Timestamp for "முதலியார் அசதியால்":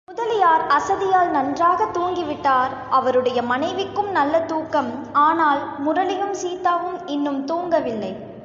0.05-1.29